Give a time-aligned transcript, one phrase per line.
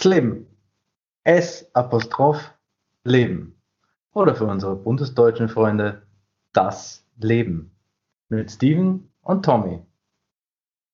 [0.00, 0.46] Slim.
[1.24, 2.54] S Apostroph
[3.02, 3.60] Leben.
[4.14, 6.06] Oder für unsere bundesdeutschen Freunde
[6.52, 7.76] das Leben.
[8.28, 9.82] Mit Steven und Tommy.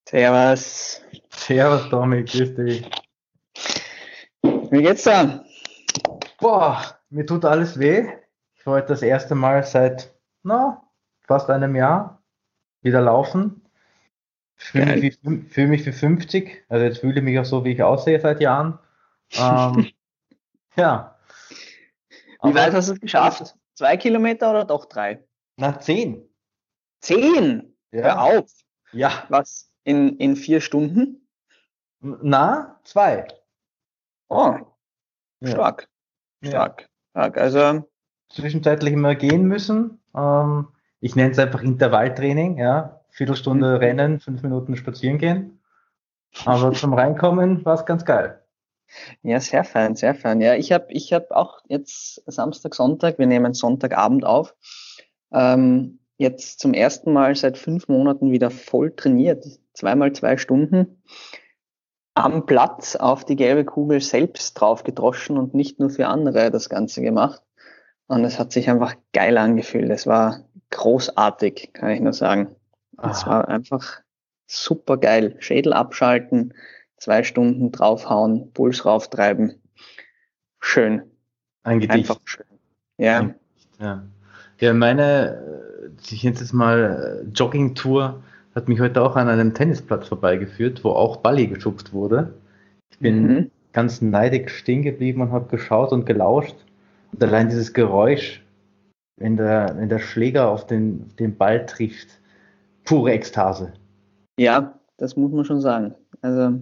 [0.08, 1.02] Servus.
[1.28, 2.90] Servus Tommy, grüß dich.
[4.42, 5.44] Wie geht's da?
[6.40, 8.08] Boah, mir tut alles weh.
[8.54, 10.14] Ich wollte das erste Mal seit
[10.44, 10.82] na,
[11.20, 12.22] fast einem Jahr
[12.80, 13.60] wieder laufen.
[14.56, 16.64] Fühle mich, wie, fühl mich für 50.
[16.70, 18.78] Also jetzt fühle ich mich auch so, wie ich aussehe seit Jahren.
[19.38, 19.90] Ähm,
[20.76, 21.18] ja.
[22.42, 23.56] Wie weit hast du es geschafft?
[23.74, 25.24] Zwei Kilometer oder doch drei?
[25.56, 26.28] Na, zehn.
[27.00, 27.76] Zehn?
[27.92, 28.02] Ja.
[28.02, 28.50] Hör auf.
[28.92, 29.24] Ja.
[29.28, 29.70] Was?
[29.84, 31.26] In, in vier Stunden?
[32.00, 33.26] Na, zwei.
[34.28, 34.56] Oh,
[35.40, 35.50] Ja.
[35.50, 35.88] stark.
[36.42, 36.50] Ja.
[36.50, 36.88] Stark.
[37.10, 37.38] Stark.
[37.38, 37.88] Also,
[38.30, 40.00] Zwischenzeitlich immer gehen müssen.
[40.14, 40.68] Ähm,
[41.00, 43.00] ich nenne es einfach Intervalltraining, ja.
[43.10, 43.76] Viertelstunde Mhm.
[43.76, 45.60] rennen, fünf Minuten spazieren gehen.
[46.44, 48.43] Aber zum Reinkommen war es ganz geil.
[49.22, 50.40] Ja, sehr fein, sehr fein.
[50.40, 54.54] Ja, ich habe ich hab auch jetzt Samstag, Sonntag, wir nehmen Sonntagabend auf,
[55.32, 59.44] ähm, jetzt zum ersten Mal seit fünf Monaten wieder voll trainiert.
[59.72, 61.02] Zweimal zwei Stunden
[62.14, 66.68] am Platz auf die gelbe Kugel selbst drauf gedroschen und nicht nur für andere das
[66.68, 67.42] Ganze gemacht.
[68.06, 69.90] Und es hat sich einfach geil angefühlt.
[69.90, 72.54] Es war großartig, kann ich nur sagen.
[73.02, 73.30] Es Ah.
[73.30, 74.00] war einfach
[74.46, 75.36] super geil.
[75.40, 76.54] Schädel abschalten,
[77.04, 79.60] zwei Stunden draufhauen, Puls rauftreiben.
[80.60, 81.02] Schön.
[81.62, 82.10] Ein Gedicht.
[82.10, 82.46] Einfach schön.
[82.96, 83.34] Ja.
[83.78, 84.02] Ja,
[84.58, 88.22] ja meine, ich nenne es mal Jogging-Tour,
[88.54, 92.32] hat mich heute auch an einem Tennisplatz vorbeigeführt, wo auch Bally geschubst wurde.
[92.90, 93.50] Ich bin Mhm.
[93.72, 96.56] ganz neidig stehen geblieben und habe geschaut und gelauscht.
[97.12, 98.42] Und allein dieses Geräusch,
[99.20, 102.08] wenn der, wenn der Schläger auf den, den Ball trifft,
[102.84, 103.74] pure Ekstase.
[104.38, 105.94] Ja, das muss man schon sagen.
[106.22, 106.60] Also,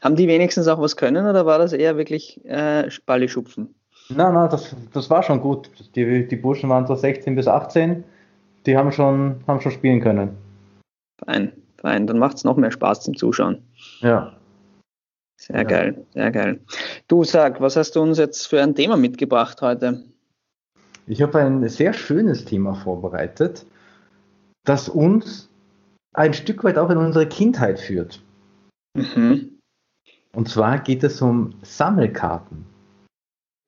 [0.00, 3.74] haben die wenigstens auch was können oder war das eher wirklich äh, Balli schupfen?
[4.08, 5.70] Na, na, das, das war schon gut.
[5.94, 8.04] Die, die Burschen waren so 16 bis 18,
[8.64, 10.36] die haben schon, haben schon spielen können.
[11.24, 12.06] Fein, fein.
[12.06, 13.62] Dann macht es noch mehr Spaß zum Zuschauen.
[14.00, 14.34] Ja.
[15.36, 15.62] Sehr Ja.
[15.64, 16.60] geil, sehr geil.
[17.06, 20.04] Du sag, was hast du uns jetzt für ein Thema mitgebracht heute?
[21.06, 23.64] Ich habe ein sehr schönes Thema vorbereitet,
[24.64, 25.48] das uns
[26.12, 28.20] ein Stück weit auch in unsere Kindheit führt.
[28.94, 29.57] Mhm.
[30.38, 32.64] Und zwar geht es um Sammelkarten.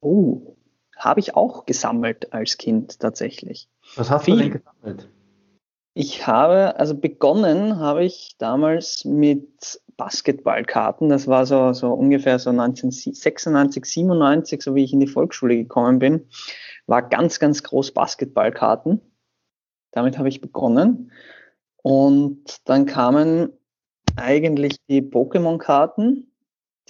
[0.01, 0.55] Oh,
[0.97, 3.69] habe ich auch gesammelt als Kind tatsächlich.
[3.97, 4.37] Was hast Viel.
[4.37, 5.09] du denn gesammelt?
[5.95, 11.09] Ich habe, also begonnen habe ich damals mit Basketballkarten.
[11.09, 15.99] Das war so, so ungefähr so 1996, 97, so wie ich in die Volksschule gekommen
[15.99, 16.29] bin,
[16.87, 19.01] war ganz, ganz groß Basketballkarten.
[19.91, 21.11] Damit habe ich begonnen.
[21.83, 23.55] Und dann kamen
[24.15, 26.30] eigentlich die Pokémon-Karten.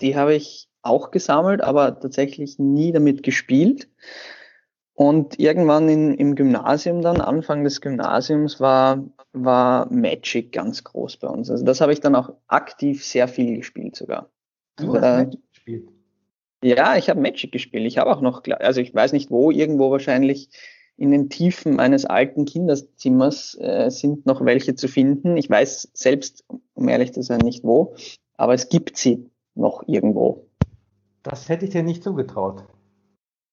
[0.00, 3.88] Die habe ich auch gesammelt, aber tatsächlich nie damit gespielt.
[4.94, 9.02] Und irgendwann in, im Gymnasium dann, Anfang des Gymnasiums, war,
[9.32, 11.50] war Magic ganz groß bei uns.
[11.50, 14.30] Also das habe ich dann auch aktiv sehr viel gespielt sogar.
[14.76, 15.88] Du hast Äh, Magic gespielt.
[16.62, 17.86] Ja, ich habe Magic gespielt.
[17.86, 20.50] Ich habe auch noch, also ich weiß nicht wo, irgendwo wahrscheinlich
[20.98, 25.38] in den Tiefen meines alten Kinderzimmers äh, sind noch welche zu finden.
[25.38, 26.44] Ich weiß selbst,
[26.74, 27.94] um ehrlich zu sein, nicht wo,
[28.36, 30.46] aber es gibt sie noch irgendwo.
[31.22, 32.64] Das hätte ich dir nicht zugetraut.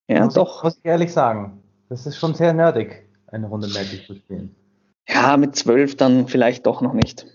[0.08, 0.58] Ja, muss doch.
[0.58, 1.64] Ich, muss ich ehrlich sagen.
[1.90, 4.56] Das ist schon sehr nerdig, eine Runde Magic zu spielen.
[5.08, 7.26] Ja, mit zwölf dann vielleicht doch noch nicht.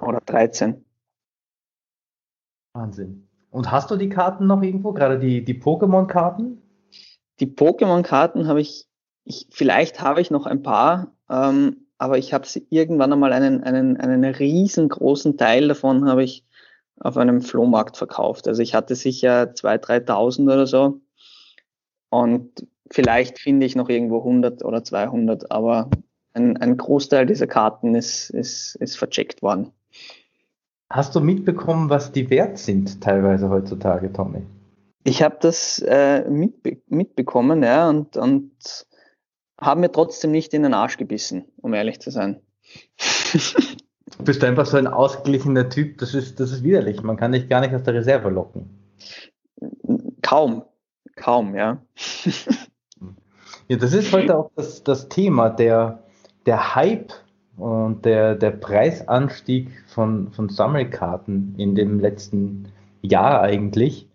[0.00, 0.84] Oder 13.
[2.72, 3.28] Wahnsinn.
[3.50, 4.92] Und hast du die Karten noch irgendwo?
[4.92, 6.62] Gerade die, die Pokémon-Karten?
[7.40, 8.86] Die Pokémon-Karten habe ich,
[9.24, 13.64] ich, vielleicht habe ich noch ein paar, ähm, aber ich habe sie irgendwann einmal einen,
[13.64, 16.44] einen, einen riesengroßen Teil davon habe ich
[17.00, 18.48] auf einem Flohmarkt verkauft.
[18.48, 21.00] Also ich hatte sicher 2.000, 3.000 oder so.
[22.10, 25.90] Und vielleicht finde ich noch irgendwo 100 oder 200, aber
[26.32, 29.72] ein, ein Großteil dieser Karten ist, ist, ist vercheckt worden.
[30.90, 34.42] Hast du mitbekommen, was die wert sind teilweise heutzutage, Tommy?
[35.04, 38.86] Ich habe das äh, mitbe mitbekommen, ja, und, und
[39.60, 42.40] habe mir trotzdem nicht in den Arsch gebissen, um ehrlich zu sein.
[44.18, 47.02] Du bist einfach so ein ausgeglichener Typ, das ist, das ist widerlich.
[47.02, 48.68] Man kann dich gar nicht aus der Reserve locken.
[50.22, 50.64] Kaum,
[51.16, 51.80] kaum, ja.
[53.68, 56.02] Ja, das ist heute auch das, das Thema, der,
[56.46, 57.12] der Hype
[57.56, 62.72] und der, der Preisanstieg von, von Sammelkarten in dem letzten
[63.02, 64.08] Jahr eigentlich.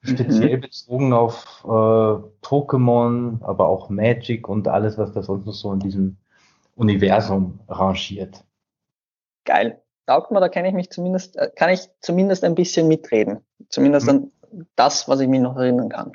[0.00, 5.72] Speziell bezogen auf äh, Pokémon, aber auch Magic und alles, was da sonst noch so
[5.72, 6.16] in diesem
[6.76, 8.44] Universum rangiert.
[9.44, 9.80] Geil.
[10.06, 13.40] Taugt mir, da kann ich mich zumindest, äh, kann ich zumindest ein bisschen mitreden.
[13.68, 14.30] Zumindest ein
[14.76, 16.12] das, was ich mich noch erinnern kann.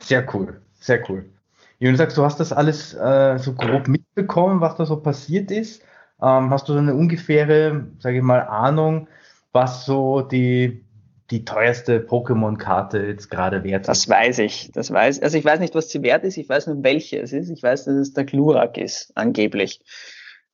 [0.00, 1.30] Sehr cool, sehr cool.
[1.78, 5.50] Ja, du sagst, du hast das alles äh, so grob mitbekommen, was da so passiert
[5.50, 5.82] ist.
[6.20, 9.08] Ähm, hast du so eine ungefähre, sage ich mal, Ahnung,
[9.52, 10.84] was so die,
[11.30, 13.88] die teuerste Pokémon-Karte jetzt gerade wert ist?
[13.88, 14.70] Das weiß ich.
[14.72, 17.32] Das weiß, also ich weiß nicht, was sie wert ist, ich weiß nur, welche es
[17.32, 17.48] ist.
[17.48, 19.80] Ich weiß, dass es der Glurak ist, angeblich.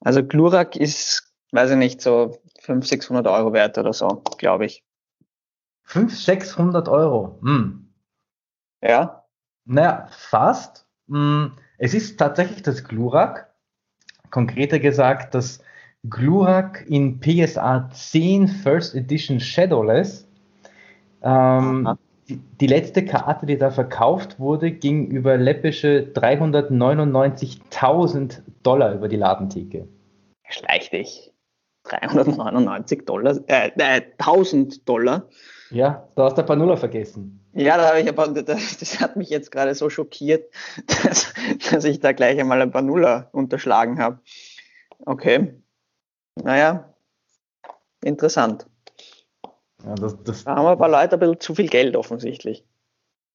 [0.01, 4.85] Also Glurak ist, weiß ich nicht, so 500, 600 Euro wert oder so, glaube ich.
[5.85, 7.39] 500, 600 Euro?
[7.43, 7.93] Hm.
[8.83, 9.25] Ja.
[9.65, 10.87] Naja, fast.
[11.09, 11.53] Hm.
[11.79, 13.53] Es ist tatsächlich das Glurak.
[14.31, 15.63] Konkreter gesagt, das
[16.09, 20.29] Glurak in PSA 10 First Edition Shadowless.
[21.23, 21.97] Ähm,
[22.29, 29.17] die, die, letzte Karte, die da verkauft wurde, ging über läppische 399.000 Dollar über die
[29.17, 29.89] Ladentheke.
[30.45, 31.33] Schleich dich.
[31.89, 35.29] 399 Dollar, äh, äh, 1000 Dollar.
[35.71, 37.41] Ja, da hast du ein paar Nuller vergessen.
[37.53, 40.53] Ja, da habe ich aber, das, das, hat mich jetzt gerade so schockiert,
[40.87, 41.35] dass,
[41.71, 44.21] dass ich da gleich einmal ein paar Nuller unterschlagen habe.
[45.05, 45.55] Okay.
[46.37, 46.95] Naja,
[48.03, 48.67] interessant.
[49.85, 52.65] Ja, das, das, da haben wir ein paar Leute ein bisschen zu viel Geld offensichtlich.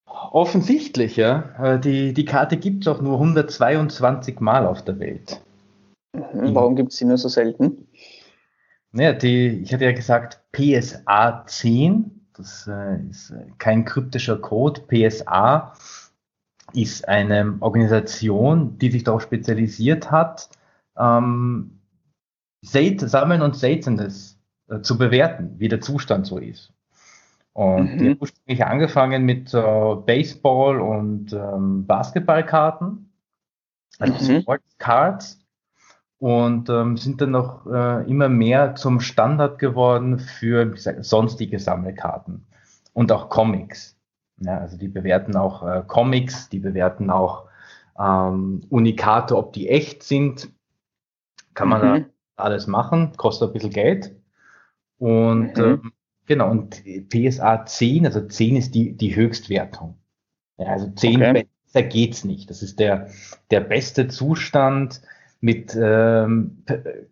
[0.06, 1.77] Offensichtlich, ja.
[1.77, 5.41] Die, die Karte gibt es auch nur 122 Mal auf der Welt.
[6.13, 7.88] Mhm, warum gibt es sie nur so selten?
[8.94, 14.81] Naja, die, ich hatte ja gesagt PSA 10 das äh, ist äh, kein kryptischer Code.
[14.81, 15.74] PSA
[16.74, 20.50] ist eine Organisation, die sich darauf spezialisiert hat,
[20.98, 21.80] ähm,
[22.63, 26.74] Sammeln und Seltenes äh, zu bewerten, wie der Zustand so ist.
[27.54, 27.98] Und mhm.
[28.00, 33.12] die haben ursprünglich angefangen mit äh, Baseball und ähm, Basketballkarten,
[34.00, 34.42] also mhm.
[34.42, 35.43] Sportscards
[36.23, 42.45] und ähm, sind dann noch äh, immer mehr zum Standard geworden für sag, sonstige Sammelkarten
[42.93, 43.97] und auch Comics.
[44.37, 47.49] Ja, also die bewerten auch äh, Comics, die bewerten auch
[47.99, 50.47] ähm, Unikate, ob die echt sind.
[51.55, 52.05] Kann man mhm.
[52.37, 54.15] da alles machen, kostet ein bisschen Geld.
[54.99, 55.61] Und mhm.
[55.61, 55.91] ähm,
[56.25, 59.97] genau, und PSA 10, also 10 ist die, die Höchstwertung.
[60.57, 61.47] Ja, also 10 okay.
[61.65, 62.49] besser geht's nicht.
[62.49, 63.09] Das ist der,
[63.51, 65.01] der beste Zustand
[65.44, 66.63] mit ähm,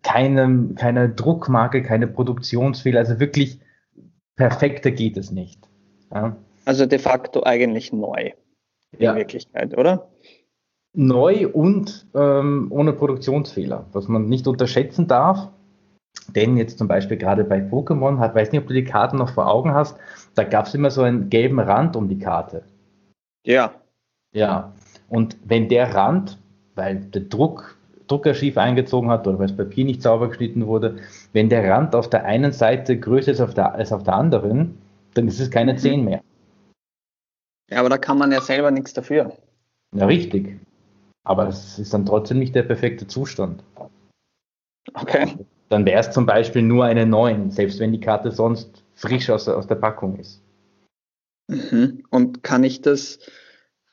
[0.02, 3.00] keinem, keiner Druckmarke, keine Produktionsfehler.
[3.00, 3.60] Also wirklich
[4.36, 5.68] perfekter geht es nicht.
[6.10, 6.34] Ja.
[6.64, 8.32] Also de facto eigentlich neu
[8.92, 9.14] in ja.
[9.14, 10.08] Wirklichkeit, oder?
[10.94, 15.50] Neu und ähm, ohne Produktionsfehler, was man nicht unterschätzen darf.
[16.34, 19.34] Denn jetzt zum Beispiel gerade bei Pokémon, hat, weiß nicht, ob du die Karten noch
[19.34, 19.98] vor Augen hast,
[20.34, 22.64] da gab es immer so einen gelben Rand um die Karte.
[23.44, 23.74] Ja.
[24.32, 24.72] Ja.
[25.10, 26.38] Und wenn der Rand,
[26.74, 27.76] weil der Druck
[28.06, 30.98] Drucker schief eingezogen hat oder weil das Papier nicht sauber geschnitten wurde,
[31.32, 34.78] wenn der Rand auf der einen Seite größer ist auf der, als auf der anderen,
[35.14, 36.06] dann ist es keine 10 mhm.
[36.06, 36.22] mehr.
[37.70, 39.32] Ja, aber da kann man ja selber nichts dafür.
[39.94, 40.58] Ja, richtig.
[41.24, 43.62] Aber es ist dann trotzdem nicht der perfekte Zustand.
[44.94, 45.36] Okay.
[45.68, 49.48] Dann wäre es zum Beispiel nur eine 9, selbst wenn die Karte sonst frisch aus,
[49.48, 50.42] aus der Packung ist.
[51.48, 52.04] Mhm.
[52.10, 53.18] Und kann ich das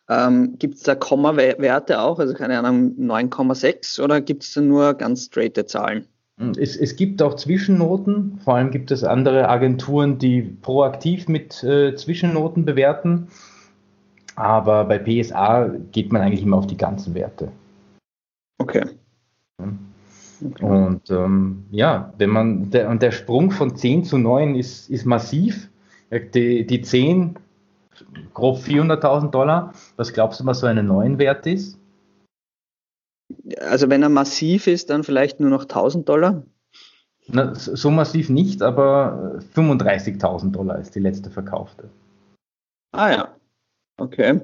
[0.10, 4.96] ähm, gibt es da Komma-Werte auch, also keine Ahnung, 9,6 oder gibt es da nur
[4.96, 6.06] ganz straighte Zahlen?
[6.40, 11.64] Hm, es, es, gibt auch Zwischennoten, vor allem gibt es andere Agenturen, die proaktiv mit
[11.64, 13.28] äh, Zwischennoten bewerten,
[14.36, 17.52] aber bei PSA geht man eigentlich immer auf die ganzen Werte.
[18.58, 18.86] Okay.
[20.44, 20.66] okay.
[20.66, 25.06] Und ähm, ja, wenn man, der, und der Sprung von 10 zu 9 ist, ist
[25.06, 25.70] massiv.
[26.34, 27.36] Die, die 10
[28.34, 29.74] grob 400.000 Dollar.
[29.96, 31.80] Was glaubst du, was so einen neuen Wert ist?
[33.60, 36.44] Also wenn er massiv ist, dann vielleicht nur noch 1000 Dollar?
[37.28, 41.90] Na, so massiv nicht, aber 35.000 Dollar ist die letzte verkaufte.
[42.92, 43.36] Ah ja,
[43.98, 44.42] okay.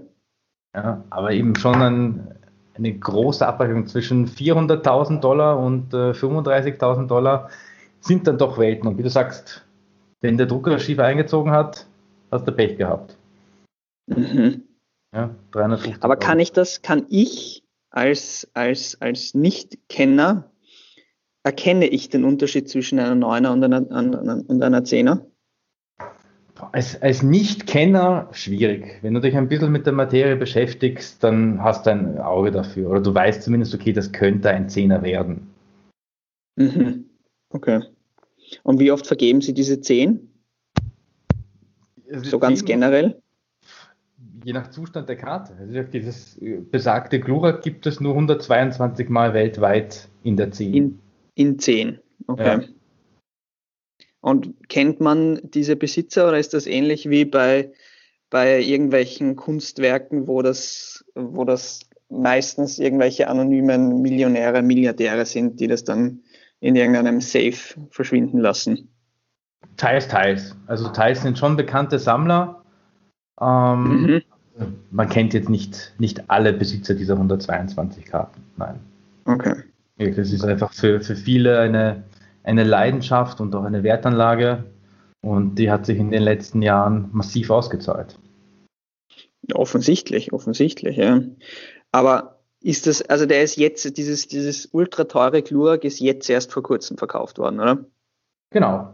[0.76, 2.36] Ja, aber eben schon ein,
[2.76, 7.50] eine große Abweichung zwischen 400.000 Dollar und äh, 35.000 Dollar
[8.02, 8.88] sind dann doch Welten.
[8.88, 9.66] Und wie du sagst,
[10.22, 11.88] wenn der Drucker schief eingezogen hat,
[12.32, 13.18] hast du Pech gehabt.
[14.08, 14.64] Mhm.
[15.14, 20.52] Ja, 350 Aber kann ich das, kann ich als, als, als Nicht-Kenner,
[21.44, 25.22] erkenne ich den Unterschied zwischen einer 9er und einer, und einer 10er?
[26.72, 29.00] Als, als Nicht-Kenner schwierig.
[29.02, 32.90] Wenn du dich ein bisschen mit der Materie beschäftigst, dann hast du ein Auge dafür.
[32.90, 35.54] Oder du weißt zumindest, okay, das könnte ein Zehner werden.
[36.56, 37.10] Mhm.
[37.50, 37.84] Okay.
[38.64, 40.30] Und wie oft vergeben Sie diese 10?
[42.10, 43.22] So ganz generell?
[44.46, 45.58] Je nach Zustand der Karte.
[45.60, 50.74] Also dieses äh, besagte Glurak gibt es nur 122 Mal weltweit in der 10.
[50.74, 51.00] In,
[51.34, 52.62] in 10, okay.
[52.62, 52.64] Ja.
[54.22, 57.72] Und kennt man diese Besitzer oder ist das ähnlich wie bei,
[58.30, 65.84] bei irgendwelchen Kunstwerken, wo das, wo das meistens irgendwelche anonymen Millionäre, Milliardäre sind, die das
[65.84, 66.22] dann
[66.60, 68.90] in irgendeinem Safe verschwinden lassen.
[69.75, 70.56] Teils, teils.
[70.68, 72.64] Also teils sind schon bekannte Sammler.
[73.42, 74.22] Ähm, mhm.
[74.92, 78.42] Man kennt jetzt nicht, nicht alle Besitzer dieser 122 Karten.
[78.58, 78.80] Nein.
[79.26, 79.64] Okay.
[79.98, 82.04] Das ist einfach für, für viele eine,
[82.44, 84.64] eine Leidenschaft und auch eine Wertanlage.
[85.22, 88.18] Und die hat sich in den letzten Jahren massiv ausgezahlt.
[89.54, 91.22] Offensichtlich, offensichtlich, ja.
[91.92, 96.52] Aber ist das, also der ist jetzt, dieses, dieses ultra teure Glurak ist jetzt erst
[96.52, 97.86] vor kurzem verkauft worden, oder?
[98.52, 98.94] Genau.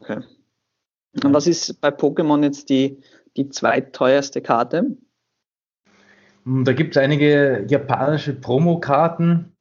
[0.00, 0.22] Okay.
[1.22, 2.98] Und was ist bei Pokémon jetzt die,
[3.36, 4.96] die zweitteuerste Karte?
[6.44, 9.52] Hm, da gibt es einige japanische Promokarten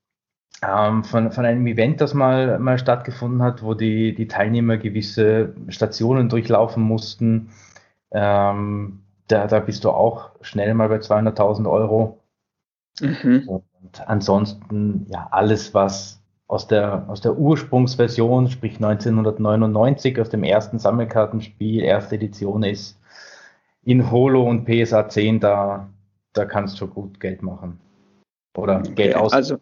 [0.61, 5.55] ähm, von, von einem Event, das mal, mal stattgefunden hat, wo die, die Teilnehmer gewisse
[5.69, 7.49] Stationen durchlaufen mussten.
[8.11, 12.19] Ähm, da, da bist du auch schnell mal bei 200.000 Euro.
[12.99, 13.47] Mhm.
[13.47, 20.79] Und ansonsten, ja, alles, was aus der, aus der Ursprungsversion, sprich 1999, aus dem ersten
[20.79, 23.00] Sammelkartenspiel, erste Edition ist,
[23.83, 25.89] in Holo und PSA 10, da,
[26.33, 27.79] da kannst du gut Geld machen.
[28.57, 29.33] Oder okay, Geld aus.
[29.33, 29.57] Also,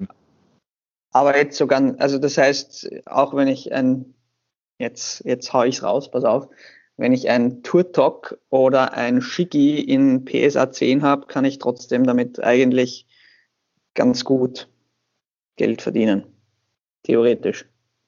[1.11, 4.13] aber jetzt sogar, also das heißt, auch wenn ich ein,
[4.77, 6.49] jetzt, jetzt hau ich's raus, pass auf,
[6.97, 12.43] wenn ich ein Turtok oder ein Shiki in PSA 10 habe, kann ich trotzdem damit
[12.43, 13.07] eigentlich
[13.93, 14.67] ganz gut
[15.55, 16.25] Geld verdienen.
[17.03, 17.65] Theoretisch.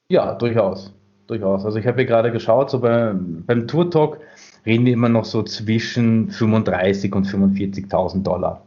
[0.09, 0.93] Ja, durchaus.
[1.27, 1.63] Durchaus.
[1.63, 4.19] Also ich habe hier gerade geschaut, so bei, beim Tour Talk
[4.65, 8.65] reden wir immer noch so zwischen 35 und 45.000 Dollar.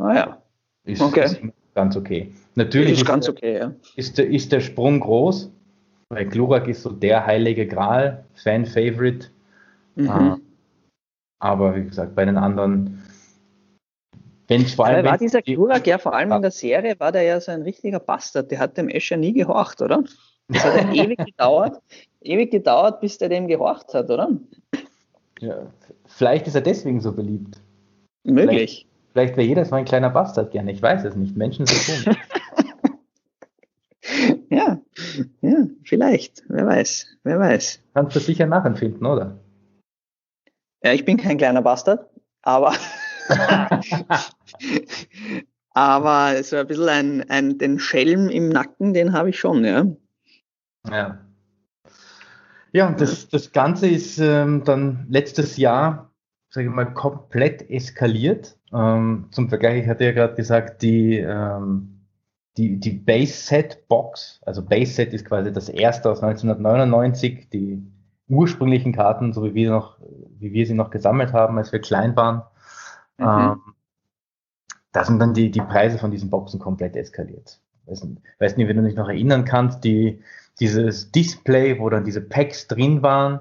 [0.00, 0.42] Ah ja.
[0.84, 1.24] Ist, okay.
[1.24, 1.40] ist
[1.74, 2.32] ganz okay.
[2.54, 3.72] Natürlich ist, ist ganz der, okay, ja.
[3.96, 5.50] Ist der, ist der Sprung groß,
[6.10, 9.28] weil Glurak ist so der heilige Gral, Fan-Favorite.
[9.96, 10.08] Mhm.
[10.08, 10.36] Uh,
[11.38, 13.02] aber wie gesagt, bei den anderen
[14.46, 17.40] wenn vor allem, war dieser Glurak ja vor allem in der Serie, war der ja
[17.40, 18.50] so ein richtiger Bastard.
[18.50, 20.04] Der hat dem Escher nie gehorcht, oder?
[20.48, 21.80] Das hat ja ewig gedauert,
[22.20, 24.30] ewig gedauert, bis der dem gehorcht hat, oder?
[25.40, 25.66] Ja,
[26.06, 27.60] vielleicht ist er deswegen so beliebt.
[28.24, 28.86] Möglich.
[29.12, 30.72] Vielleicht, vielleicht wäre jeder so ein kleiner Bastard gerne.
[30.72, 31.36] Ich weiß es nicht.
[31.36, 32.16] Menschen sind dumm.
[34.50, 34.80] ja,
[35.40, 36.42] ja, vielleicht.
[36.48, 37.80] Wer weiß, wer weiß.
[37.94, 39.38] Kannst du sicher nachempfinden, oder?
[40.82, 42.08] Ja, ich bin kein kleiner Bastard,
[42.42, 42.74] aber
[45.74, 49.84] Aber so ein bisschen ein, ein, den Schelm im Nacken, den habe ich schon, ja.
[50.90, 51.18] Ja.
[52.72, 56.10] Ja, und das, das Ganze ist ähm, dann letztes Jahr,
[56.50, 58.56] sage ich mal, komplett eskaliert.
[58.72, 62.06] Ähm, zum Vergleich, ich hatte ja gerade gesagt, die, ähm,
[62.56, 67.82] die, die Base-Set-Box, also Base-Set ist quasi das erste aus 1999, die
[68.28, 69.98] ursprünglichen Karten, so wie wir noch,
[70.38, 72.42] wie wir sie noch gesammelt haben, als wir klein waren,
[73.18, 73.26] Mhm.
[73.26, 73.60] Ähm,
[74.92, 77.60] da sind dann die, die Preise von diesen Boxen komplett eskaliert.
[77.86, 80.22] Weiß nicht, weiß nicht, wenn du dich noch erinnern kannst, die,
[80.60, 83.40] dieses Display, wo dann diese Packs drin waren,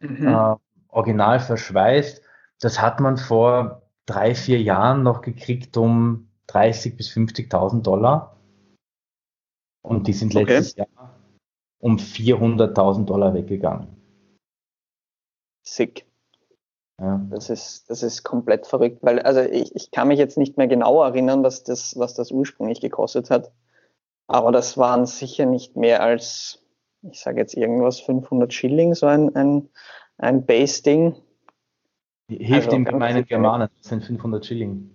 [0.00, 0.28] mhm.
[0.28, 0.56] äh,
[0.88, 2.22] original verschweißt,
[2.60, 8.36] das hat man vor drei, vier Jahren noch gekriegt um 30 bis 50.000 Dollar.
[9.82, 10.88] Und die sind letztes okay.
[10.96, 11.12] Jahr
[11.80, 13.88] um 400.000 Dollar weggegangen.
[15.64, 16.06] Sick.
[17.00, 17.20] Ja.
[17.30, 20.68] Das ist, das ist komplett verrückt, weil, also ich, ich kann mich jetzt nicht mehr
[20.68, 23.50] genau erinnern, was das, was das ursprünglich gekostet hat.
[24.26, 26.62] Aber das waren sicher nicht mehr als,
[27.02, 29.68] ich sage jetzt irgendwas, 500 Schilling, so ein, ein,
[30.18, 31.16] ein Base-Ding.
[32.28, 34.90] Hilft also, dem gemeinen Germanen, das sind 500 Schilling.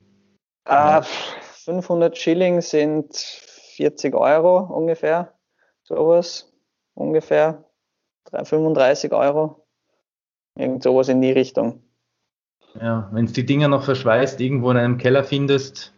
[0.66, 5.34] Äh, 500 Schilling sind 40 Euro ungefähr,
[5.84, 6.52] sowas,
[6.96, 7.64] ungefähr
[8.32, 9.68] 35 Euro,
[10.56, 11.84] irgend sowas in die Richtung.
[12.82, 15.94] Ja, wenn du die Dinger noch verschweißt, irgendwo in einem Keller findest,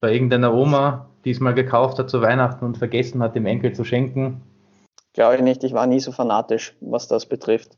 [0.00, 3.74] bei irgendeiner Oma, die es mal gekauft hat zu Weihnachten und vergessen hat, dem Enkel
[3.74, 4.40] zu schenken.
[5.12, 7.76] Glaube ich nicht, ich war nie so fanatisch, was das betrifft.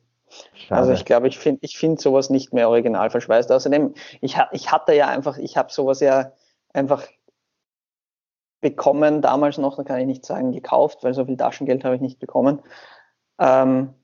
[0.55, 0.81] Schade.
[0.81, 3.51] Also ich glaube, ich finde ich finde sowas nicht mehr original verschweißt.
[3.51, 6.31] Außerdem, ich, ich hatte ja einfach, ich habe sowas ja
[6.73, 7.09] einfach
[8.61, 12.01] bekommen, damals noch, da kann ich nicht sagen gekauft, weil so viel Taschengeld habe ich
[12.01, 12.63] nicht bekommen.
[13.41, 13.95] Ähm,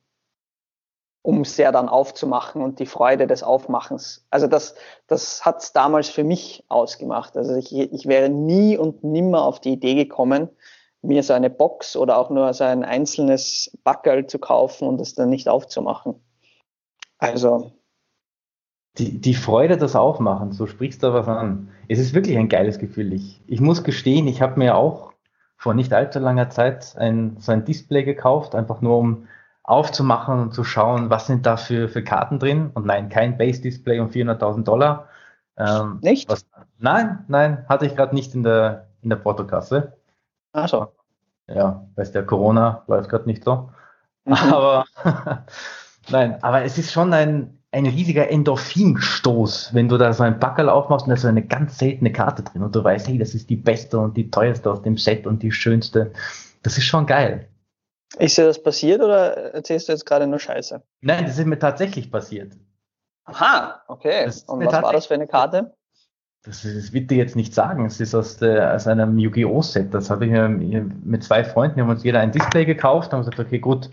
[1.27, 4.25] um es ja dann aufzumachen und die Freude des Aufmachens.
[4.31, 4.77] Also das,
[5.09, 7.37] das hat es damals für mich ausgemacht.
[7.37, 10.49] Also ich, ich wäre nie und nimmer auf die Idee gekommen,
[11.03, 15.17] mir so eine Box oder auch nur so ein einzelnes Backerl zu kaufen und es
[15.17, 16.15] dann nicht aufzumachen.
[17.19, 17.73] Also.
[18.99, 21.71] Die, die Freude des Aufmachens, so sprichst du was an.
[21.89, 23.13] Es ist wirklich ein geiles Gefühl.
[23.13, 25.13] Ich, ich muss gestehen, ich habe mir auch
[25.57, 29.27] vor nicht allzu langer Zeit ein, so ein Display gekauft, einfach nur um
[29.67, 32.71] aufzumachen und zu schauen, was sind da für, für Karten drin.
[32.75, 35.09] Und nein, kein Base-Display um 400.000 Dollar.
[35.59, 36.29] Ähm, nicht?
[36.29, 36.47] Was,
[36.79, 39.95] nein, nein, hatte ich gerade nicht in der, in der Portokasse.
[40.53, 40.93] Ach so.
[41.49, 43.71] Ja, weißt der Corona läuft gerade nicht so.
[44.25, 44.33] Mhm.
[44.53, 44.85] Aber
[46.11, 50.69] nein, aber es ist schon ein, ein riesiger Endorphinstoß, wenn du da so ein Backel
[50.69, 53.35] aufmachst und da ist so eine ganz seltene Karte drin und du weißt, hey, das
[53.35, 56.13] ist die beste und die teuerste aus dem Set und die schönste.
[56.63, 57.49] Das ist schon geil.
[58.19, 60.83] Ist dir das passiert oder erzählst du jetzt gerade nur Scheiße?
[61.01, 62.53] Nein, das ist mir tatsächlich passiert.
[63.25, 64.31] Aha, okay.
[64.47, 65.75] Und was war das für eine Karte?
[66.45, 67.85] Das, das wird dir jetzt nicht sagen.
[67.87, 69.63] Es ist aus, der, aus einem Yu-Gi-Oh!
[69.63, 69.93] Set.
[69.93, 73.21] Das habe ich mir mit zwei Freunden, wir haben uns jeder ein Display gekauft, haben
[73.21, 73.91] gesagt, okay, gut,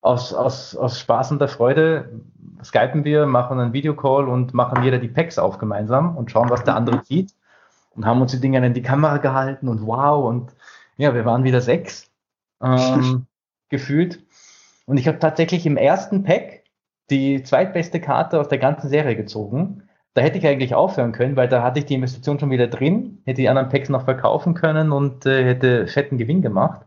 [0.00, 2.20] aus, aus, aus Spaß und der Freude
[2.62, 6.62] skypen wir, machen einen Videocall und machen jeder die Packs auf gemeinsam und schauen, was
[6.62, 7.34] der andere sieht.
[7.90, 10.24] Und haben uns die Dinge in die Kamera gehalten und wow.
[10.24, 10.54] Und
[10.96, 12.11] ja, wir waren wieder sechs
[12.62, 13.26] ähm,
[13.68, 14.24] gefühlt.
[14.86, 16.64] Und ich habe tatsächlich im ersten Pack
[17.10, 19.88] die zweitbeste Karte aus der ganzen Serie gezogen.
[20.14, 23.22] Da hätte ich eigentlich aufhören können, weil da hatte ich die Investition schon wieder drin,
[23.24, 26.86] hätte die anderen Packs noch verkaufen können und äh, hätte fetten Gewinn gemacht.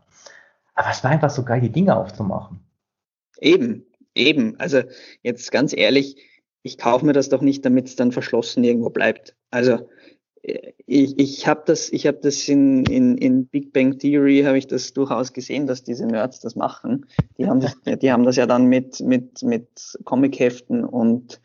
[0.76, 2.60] Aber es war einfach so geil, die Dinge aufzumachen.
[3.40, 4.60] Eben, eben.
[4.60, 4.82] Also
[5.24, 6.18] jetzt ganz ehrlich,
[6.62, 9.36] ich kaufe mir das doch nicht, damit es dann verschlossen irgendwo bleibt.
[9.52, 9.90] Also
[10.46, 14.68] ich, ich habe das, ich habe das in, in, in Big Bang Theory habe ich
[14.68, 17.08] das durchaus gesehen, dass diese Nerds das machen.
[17.38, 21.42] Die haben das, die haben das ja dann mit mit mit Comicheften und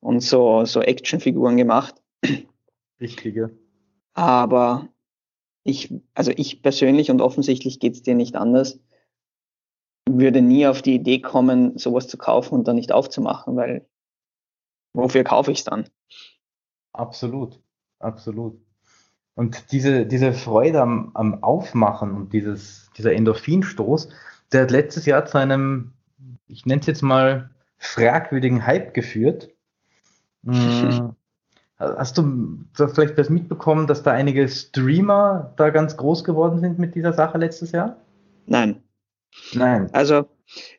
[0.00, 2.00] und so so Actionfiguren gemacht.
[3.00, 3.58] Richtige.
[4.14, 4.88] Aber
[5.64, 8.78] ich, also ich persönlich und offensichtlich geht's dir nicht anders,
[10.08, 13.86] würde nie auf die Idee kommen, sowas zu kaufen und dann nicht aufzumachen, weil
[14.94, 15.90] wofür kaufe ich es dann?
[16.92, 17.60] Absolut
[17.98, 18.60] absolut.
[19.34, 24.08] Und diese, diese Freude am, am Aufmachen und dieses, dieser Endorphinstoß,
[24.52, 25.92] der hat letztes Jahr zu einem,
[26.46, 29.50] ich nenne es jetzt mal, fragwürdigen Hype geführt.
[30.44, 31.14] Hm.
[31.78, 36.94] Hast du vielleicht das mitbekommen, dass da einige Streamer da ganz groß geworden sind mit
[36.94, 37.98] dieser Sache letztes Jahr?
[38.46, 38.82] Nein.
[39.52, 39.90] Nein.
[39.92, 40.26] Also,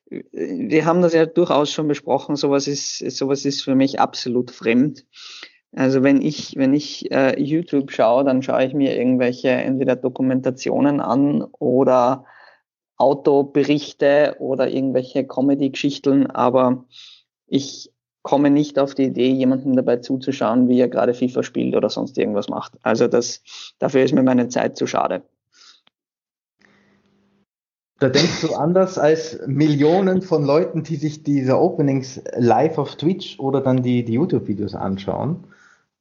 [0.09, 2.35] wir haben das ja durchaus schon besprochen.
[2.35, 5.05] Sowas ist, sowas ist für mich absolut fremd.
[5.77, 10.99] Also wenn ich, wenn ich äh, YouTube schaue, dann schaue ich mir irgendwelche entweder Dokumentationen
[10.99, 12.25] an oder
[12.97, 16.85] Autoberichte oder irgendwelche Comedy-Geschichten, aber
[17.45, 17.91] ich
[18.23, 22.17] komme nicht auf die Idee, jemandem dabei zuzuschauen, wie er gerade FIFA spielt oder sonst
[22.17, 22.73] irgendwas macht.
[22.81, 23.43] Also das,
[23.77, 25.21] dafür ist mir meine Zeit zu schade.
[27.99, 33.39] Da denkst du anders als Millionen von Leuten, die sich diese Openings live auf Twitch
[33.39, 35.43] oder dann die, die YouTube-Videos anschauen.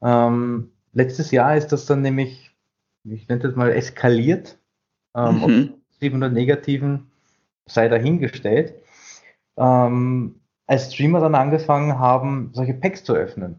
[0.02, 2.50] Ähm, letztes Jahr ist das dann nämlich,
[3.04, 4.58] ich nenne das mal, eskaliert.
[5.14, 5.74] Ähm, mhm.
[5.88, 7.10] Positiven oder negativen
[7.66, 8.74] sei dahingestellt.
[9.56, 13.58] Ähm, als Streamer dann angefangen haben, solche Packs zu öffnen.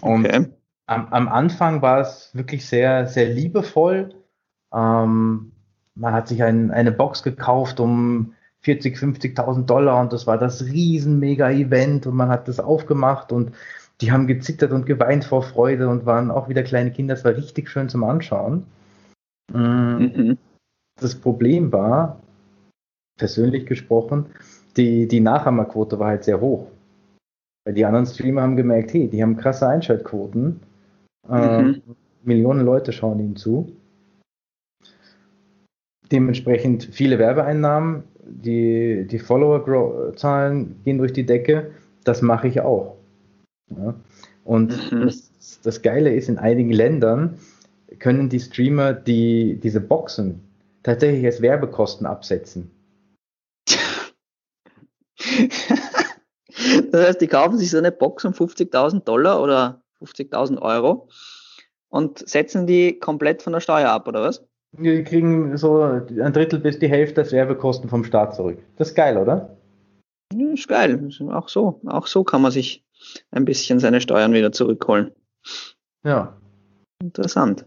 [0.00, 0.46] Und okay.
[0.86, 4.14] am, am, Anfang war es wirklich sehr, sehr liebevoll.
[4.72, 5.52] Ähm,
[5.94, 10.64] man hat sich ein, eine Box gekauft um 40, 50.000 Dollar und das war das
[10.64, 13.52] riesen Mega-Event und man hat das aufgemacht und
[14.00, 17.14] die haben gezittert und geweint vor Freude und waren auch wieder kleine Kinder.
[17.14, 18.64] Es war richtig schön zum Anschauen.
[19.52, 19.58] Mm.
[19.58, 20.38] Mhm.
[21.00, 22.20] Das Problem war,
[23.18, 24.26] persönlich gesprochen,
[24.76, 26.68] die, die Nachahmerquote war halt sehr hoch.
[27.64, 30.60] Weil die anderen Streamer haben gemerkt, hey, die haben krasse Einschaltquoten.
[31.28, 31.82] Ähm, mhm.
[32.22, 33.74] Millionen Leute schauen ihnen zu.
[36.10, 41.70] Dementsprechend viele Werbeeinnahmen, die, die Follower-Zahlen gehen durch die Decke.
[42.04, 42.96] Das mache ich auch.
[43.70, 43.94] Ja.
[44.44, 45.06] Und mhm.
[45.06, 47.38] das, das Geile ist, in einigen Ländern
[47.98, 50.40] können die Streamer die, diese Boxen
[50.82, 52.70] tatsächlich als Werbekosten absetzen.
[56.90, 61.08] das heißt, die kaufen sich so eine Box um 50.000 Dollar oder 50.000 Euro
[61.88, 64.44] und setzen die komplett von der Steuer ab, oder was?
[64.72, 68.58] Die kriegen so ein Drittel bis die Hälfte des Werbekosten vom Staat zurück.
[68.76, 69.56] Das ist geil, oder?
[70.32, 71.08] Ja, ist geil.
[71.30, 72.83] Auch so, auch so kann man sich
[73.30, 75.12] ein bisschen seine Steuern wieder zurückholen.
[76.02, 76.36] Ja.
[77.00, 77.66] Interessant.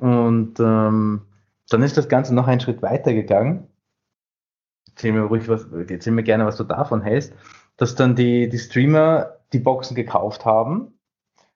[0.00, 1.22] Und ähm,
[1.68, 3.68] dann ist das Ganze noch einen Schritt weiter gegangen.
[4.88, 7.32] Erzähl mir ruhig was, erzähl mir gerne, was du davon hältst,
[7.76, 10.98] dass dann die, die Streamer die Boxen gekauft haben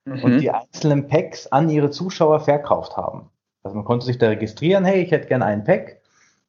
[0.04, 0.22] mhm.
[0.22, 3.30] und die einzelnen Packs an ihre Zuschauer verkauft haben.
[3.62, 6.00] Also man konnte sich da registrieren, hey, ich hätte gerne einen Pack,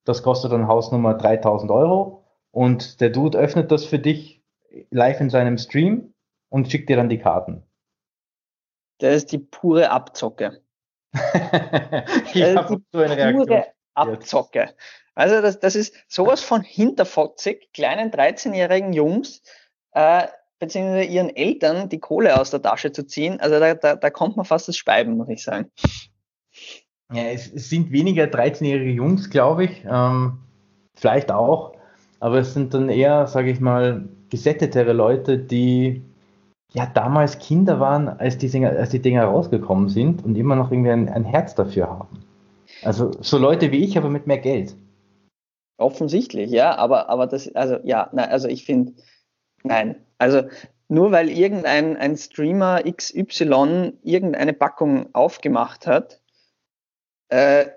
[0.03, 4.41] das kostet dann Hausnummer 3000 Euro und der Dude öffnet das für dich
[4.91, 6.13] live in seinem Stream
[6.49, 7.63] und schickt dir dann die Karten.
[8.99, 10.62] Das ist die pure Abzocke.
[12.34, 14.75] ja, das ist die pure Abzocke.
[15.15, 19.41] Also das, das ist sowas von hinterfotzig, kleinen 13-jährigen Jungs,
[19.91, 20.27] äh,
[20.60, 23.39] beziehungsweise ihren Eltern die Kohle aus der Tasche zu ziehen.
[23.39, 25.71] Also da, da, da kommt man fast das Speiben, muss ich sagen.
[27.13, 29.86] Ja, es, es sind weniger 13-jährige Jungs, glaube ich.
[29.89, 30.39] Ähm,
[30.95, 31.73] vielleicht auch.
[32.19, 36.01] Aber es sind dann eher, sage ich mal, gesättetere Leute, die
[36.75, 40.91] ja damals Kinder waren, als die, als die Dinger rausgekommen sind und immer noch irgendwie
[40.91, 42.23] ein, ein Herz dafür haben.
[42.83, 44.75] Also so Leute wie ich, aber mit mehr Geld.
[45.77, 48.93] Offensichtlich, ja, aber, aber das, also ja, na, also ich finde,
[49.63, 50.43] nein, also
[50.88, 56.21] nur weil irgendein ein Streamer XY irgendeine Packung aufgemacht hat,
[57.29, 57.67] äh,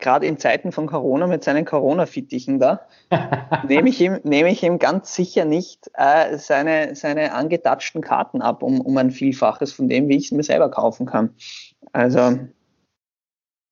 [0.00, 2.86] gerade in Zeiten von Corona mit seinen Corona-Fittichen da,
[3.68, 8.62] nehme ich ihm, nehme ich ihm ganz sicher nicht äh, seine, seine angetatschten Karten ab,
[8.62, 11.34] um, um ein Vielfaches von dem, wie ich es mir selber kaufen kann.
[11.92, 12.38] Also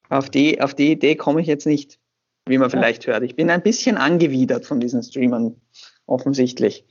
[0.09, 1.99] auf die, auf die Idee komme ich jetzt nicht,
[2.47, 3.23] wie man vielleicht hört.
[3.23, 5.57] Ich bin ein bisschen angewidert von diesen Streamern,
[6.07, 6.87] offensichtlich.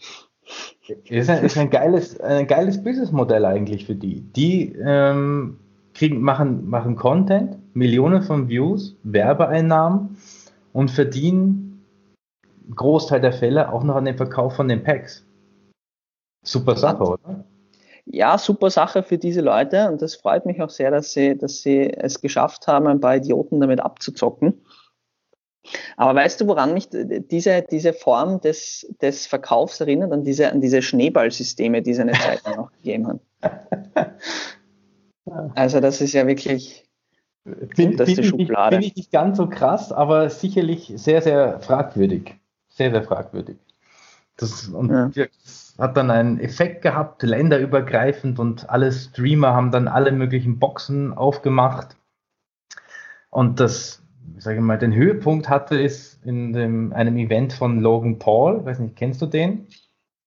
[1.06, 4.21] Ist ein, ist ein geiles, ein geiles Businessmodell eigentlich für die.
[4.21, 5.60] Die ähm,
[5.93, 10.18] kriegen, machen, machen Content, Millionen von Views, Werbeeinnahmen
[10.74, 11.86] und verdienen
[12.76, 15.26] Großteil der Fälle auch noch an dem Verkauf von den Packs.
[16.44, 17.46] Super Sache, oder?
[18.06, 21.62] Ja, super Sache für diese Leute und das freut mich auch sehr, dass sie, dass
[21.62, 24.66] sie es geschafft haben, ein paar Idioten damit abzuzocken.
[25.98, 30.62] Aber weißt du, woran mich diese, diese Form des, des Verkaufs erinnert, an diese, an
[30.62, 33.20] diese Schneeballsysteme, die es eine Zeit lang auch gegeben hat?
[35.56, 36.87] Also das ist ja wirklich
[37.75, 38.77] bin, bin, Schublade.
[38.77, 42.36] Bin ich nicht ganz so krass, aber sicherlich sehr, sehr fragwürdig.
[42.67, 43.57] Sehr, sehr fragwürdig.
[44.36, 45.10] Das, und ja.
[45.25, 51.13] das hat dann einen Effekt gehabt, länderübergreifend und alle Streamer haben dann alle möglichen Boxen
[51.13, 51.95] aufgemacht.
[53.29, 54.03] Und das,
[54.38, 58.65] sage ich mal, den Höhepunkt hatte es in dem, einem Event von Logan Paul.
[58.65, 59.67] Weiß nicht, kennst du den?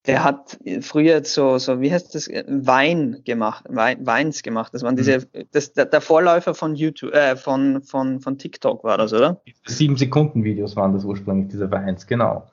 [0.07, 4.73] Der hat früher so, so wie heißt das, Wein gemacht, Wein, Weins gemacht.
[4.73, 5.45] Das waren diese, mhm.
[5.53, 9.43] das, der, der, Vorläufer von YouTube, äh, von, von, von TikTok war das, oder?
[9.67, 12.49] Sieben Sekunden Videos waren das ursprünglich, diese Weins, genau.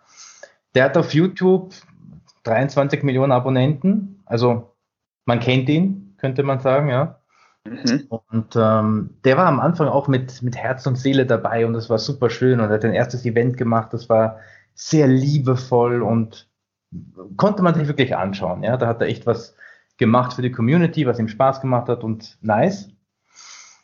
[0.75, 1.73] Der hat auf YouTube
[2.43, 4.73] 23 Millionen Abonnenten, also
[5.25, 7.19] man kennt ihn, könnte man sagen, ja.
[7.65, 8.07] Mhm.
[8.09, 11.89] Und ähm, der war am Anfang auch mit, mit Herz und Seele dabei und das
[11.89, 14.39] war super schön und er hat ein erstes Event gemacht, das war
[14.73, 16.46] sehr liebevoll und
[17.35, 18.63] konnte man sich wirklich anschauen.
[18.63, 19.55] Ja, da hat er echt was
[19.97, 22.89] gemacht für die Community, was ihm Spaß gemacht hat und nice.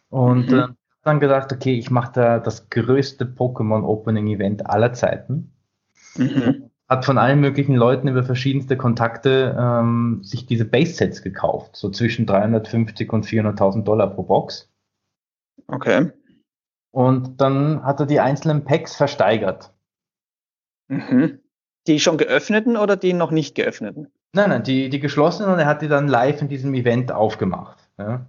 [0.10, 0.60] Und mhm.
[0.60, 0.68] äh,
[1.04, 5.52] dann gedacht, okay, ich mache da das größte Pokémon Opening Event aller Zeiten.
[6.16, 6.70] Mhm.
[6.88, 11.90] Hat von allen möglichen Leuten über verschiedenste Kontakte ähm, sich diese Base Sets gekauft, so
[11.90, 14.72] zwischen 350 und 400.000 Dollar pro Box.
[15.68, 16.12] Okay.
[16.92, 19.74] Und dann hat er die einzelnen Packs versteigert.
[20.88, 21.40] Mhm.
[21.88, 24.08] Die schon geöffneten oder die noch nicht geöffneten?
[24.34, 27.78] Nein, nein, die, die geschlossenen und er hat die dann live in diesem Event aufgemacht.
[27.98, 28.26] Ja.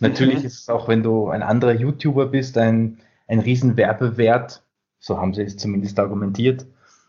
[0.00, 0.46] Natürlich mhm.
[0.46, 4.62] ist es auch, wenn du ein anderer YouTuber bist, ein, ein riesen Werbewert,
[4.98, 6.66] so haben sie es zumindest argumentiert,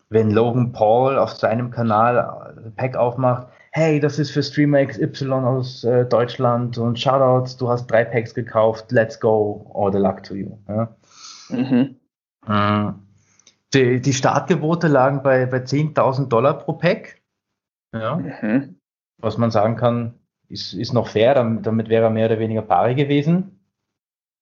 [0.09, 5.83] wenn Logan Paul auf seinem Kanal Pack aufmacht, hey, das ist für Streamer XY aus
[5.83, 10.35] äh, Deutschland und Shoutouts, du hast drei Packs gekauft, let's go, all the luck to
[10.35, 10.57] you.
[10.67, 10.95] Ja.
[11.49, 11.95] Mhm.
[12.47, 12.91] Äh,
[13.75, 17.21] die, die Startgebote lagen bei, bei 10.000 Dollar pro Pack.
[17.93, 18.15] Ja.
[18.15, 18.79] Mhm.
[19.17, 20.15] Was man sagen kann,
[20.49, 23.59] ist, ist noch fair, damit, damit wäre er mehr oder weniger pari gewesen.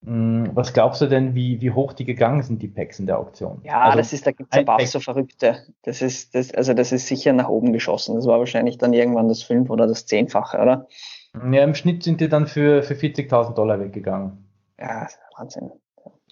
[0.05, 3.19] Hm, was glaubst du denn, wie, wie hoch die gegangen sind, die Packs in der
[3.19, 3.61] Auktion?
[3.63, 5.63] Ja, also das ist, da gibt es ein paar so verrückte.
[5.83, 8.15] Das ist, das, also das ist sicher nach oben geschossen.
[8.15, 10.87] Das war wahrscheinlich dann irgendwann das fünf- oder das zehnfache, oder?
[11.51, 14.45] Ja, im Schnitt sind die dann für, für 40.000 Dollar weggegangen.
[14.79, 15.71] Ja, Wahnsinn.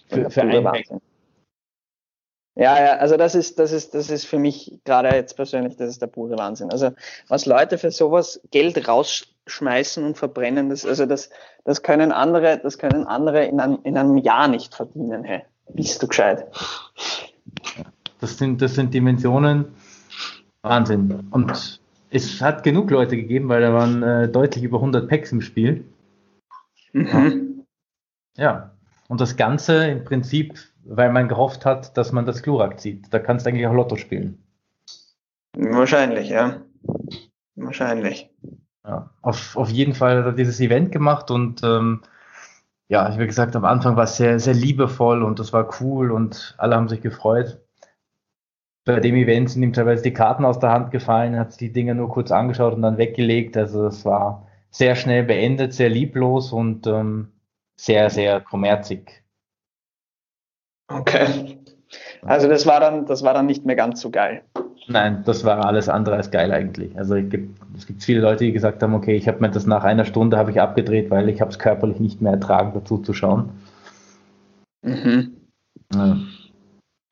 [0.08, 0.98] Für, für ein Wahnsinn.
[0.98, 1.11] Pack.
[2.54, 5.88] Ja, ja, also das ist, das ist, das ist für mich gerade jetzt persönlich, das
[5.88, 6.70] ist der pure Wahnsinn.
[6.70, 6.90] Also
[7.28, 11.30] was Leute für sowas Geld rausschmeißen und verbrennen, das, also das,
[11.64, 15.24] das können andere, das können andere in einem, in einem Jahr nicht verdienen.
[15.24, 16.46] Hey, bist du gescheit?
[18.20, 19.74] Das sind, das sind Dimensionen
[20.62, 21.26] Wahnsinn.
[21.30, 25.40] Und es hat genug Leute gegeben, weil da waren äh, deutlich über 100 Packs im
[25.40, 25.84] Spiel.
[26.92, 27.64] Mhm.
[28.36, 28.72] Ja.
[29.08, 33.12] Und das Ganze im Prinzip weil man gehofft hat, dass man das Glurak zieht.
[33.12, 34.42] Da kannst du eigentlich auch Lotto spielen.
[35.54, 36.62] Wahrscheinlich, ja.
[37.54, 38.30] Wahrscheinlich.
[38.84, 42.02] Ja, auf, auf jeden Fall hat er dieses Event gemacht und ähm,
[42.88, 46.54] ja, wie gesagt, am Anfang war es sehr, sehr liebevoll und das war cool und
[46.58, 47.60] alle haben sich gefreut.
[48.84, 51.94] Bei dem Event sind ihm teilweise die Karten aus der Hand gefallen, hat die Dinge
[51.94, 53.56] nur kurz angeschaut und dann weggelegt.
[53.56, 57.28] Also es war sehr schnell beendet, sehr lieblos und ähm,
[57.76, 59.21] sehr, sehr kommerzig.
[60.92, 61.58] Okay.
[62.22, 64.42] Also das war dann, das war dann nicht mehr ganz so geil.
[64.88, 66.96] Nein, das war alles andere als geil eigentlich.
[66.98, 69.84] Also gibt, es gibt viele Leute, die gesagt haben, okay, ich habe mir das nach
[69.84, 73.12] einer Stunde habe ich abgedreht, weil ich habe es körperlich nicht mehr ertragen, dazu zu
[73.12, 73.50] schauen.
[74.82, 75.36] Mhm.
[75.94, 76.16] Ja.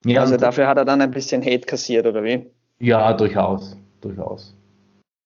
[0.04, 0.20] ja.
[0.20, 2.46] also dafür hat er dann ein bisschen Hate kassiert, oder wie?
[2.78, 4.56] Ja, durchaus, durchaus.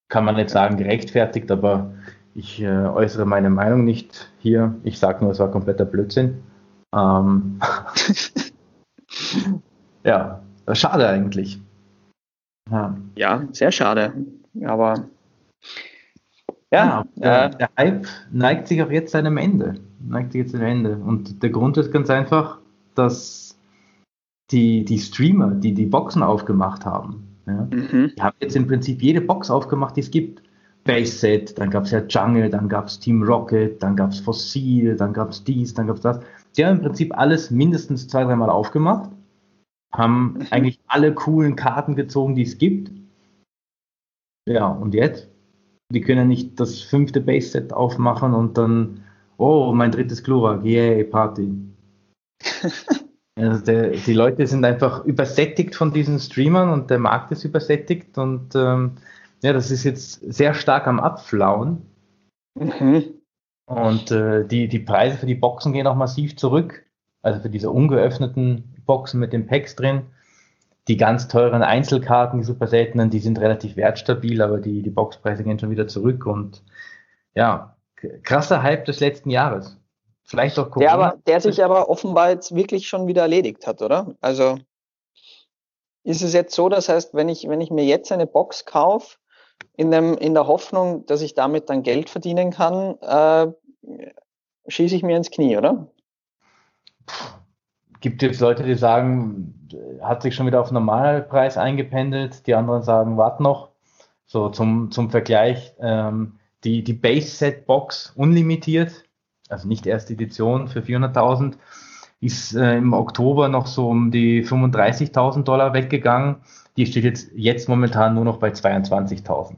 [0.08, 1.94] Kann man nicht sagen gerechtfertigt, aber
[2.34, 4.74] ich äh, äußere meine Meinung nicht hier.
[4.82, 6.42] Ich sage nur, es war kompletter Blödsinn.
[6.94, 7.58] Ähm
[10.04, 10.42] ja,
[10.72, 11.60] schade eigentlich.
[12.70, 12.96] Ja.
[13.16, 14.12] ja, sehr schade.
[14.64, 15.08] Aber
[16.72, 19.74] ja, ja der, der, Hype neigt sich auch jetzt seinem Ende.
[20.00, 20.96] Neigt sich jetzt seinem Ende.
[20.96, 22.58] Und der Grund ist ganz einfach,
[22.94, 23.58] dass
[24.50, 28.12] die, die Streamer, die die Boxen aufgemacht haben, ja, mhm.
[28.16, 30.42] die haben jetzt im Prinzip jede Box aufgemacht, die es gibt.
[30.84, 34.20] Base Set, dann gab es ja Jungle, dann gab es Team Rocket, dann gab es
[34.20, 36.20] Fossil, dann gab es dies, dann gab es das.
[36.56, 39.10] Die haben im Prinzip alles mindestens zwei, dreimal aufgemacht,
[39.94, 40.46] haben mhm.
[40.50, 42.90] eigentlich alle coolen Karten gezogen, die es gibt.
[44.48, 45.28] Ja, und jetzt?
[45.92, 49.04] Die können ja nicht das fünfte Base Set aufmachen und dann,
[49.36, 51.52] oh, mein drittes Glurak, yay, Party.
[53.38, 58.18] also der, die Leute sind einfach übersättigt von diesen Streamern und der Markt ist übersättigt
[58.18, 58.92] und ähm,
[59.42, 61.82] ja, das ist jetzt sehr stark am Abflauen.
[62.58, 63.04] Mhm.
[63.66, 66.84] Und äh, die, die Preise für die Boxen gehen auch massiv zurück.
[67.22, 70.06] Also für diese ungeöffneten Boxen mit den Packs drin.
[70.88, 75.42] Die ganz teuren Einzelkarten, die super seltenen, die sind relativ wertstabil, aber die, die Boxpreise
[75.42, 76.26] gehen schon wieder zurück.
[76.26, 76.62] Und
[77.34, 77.76] ja,
[78.22, 79.78] krasser Hype des letzten Jahres.
[80.24, 80.86] Vielleicht auch Corona.
[80.86, 84.14] Der, aber, der sich aber offenbar jetzt wirklich schon wieder erledigt hat, oder?
[84.20, 84.58] Also
[86.02, 89.16] ist es jetzt so, das heißt, wenn ich, wenn ich mir jetzt eine Box kaufe,
[89.76, 93.52] in, dem, in der Hoffnung, dass ich damit dann Geld verdienen kann, äh,
[94.68, 95.88] schieße ich mir ins Knie, oder?
[98.04, 99.66] Gibt jetzt Leute, die sagen,
[100.02, 103.70] hat sich schon wieder auf Normalpreis eingependelt, die anderen sagen, wart noch.
[104.26, 109.04] So zum, zum Vergleich, ähm, die, die Base-Set-Box unlimitiert,
[109.48, 111.54] also nicht erste Edition für 400.000,
[112.20, 116.36] ist äh, im Oktober noch so um die 35.000 Dollar weggegangen
[116.76, 119.56] die steht jetzt, jetzt momentan nur noch bei 22.000.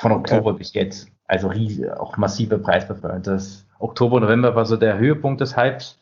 [0.00, 0.58] Von Oktober okay.
[0.58, 1.08] bis jetzt.
[1.26, 3.20] Also riesig, auch massive Preisverfall.
[3.20, 5.98] Das Oktober, November war so der Höhepunkt des Hypes.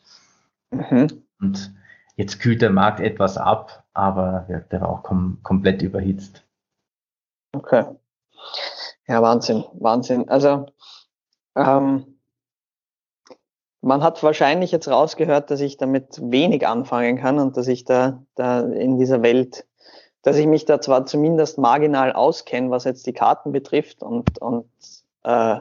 [0.71, 1.22] Mhm.
[1.43, 1.73] Und
[2.15, 6.43] jetzt kühlt der Markt etwas ab, aber ja, der war auch kom komplett überhitzt.
[7.55, 7.85] Okay.
[9.07, 10.29] Ja, Wahnsinn, Wahnsinn.
[10.29, 10.65] Also,
[11.55, 12.19] ähm,
[13.81, 18.23] man hat wahrscheinlich jetzt rausgehört, dass ich damit wenig anfangen kann und dass ich da,
[18.35, 19.65] da in dieser Welt
[20.23, 24.65] dass ich mich da zwar zumindest marginal auskenne, was jetzt die Karten betrifft und, und
[25.23, 25.59] äh,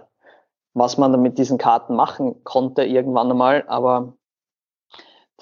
[0.73, 4.15] was man da mit diesen Karten machen konnte irgendwann einmal, aber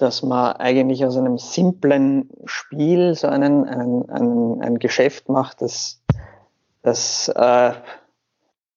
[0.01, 6.01] dass man eigentlich aus einem simplen Spiel so einen, einen, einen, ein Geschäft macht, das,
[6.81, 7.73] das äh,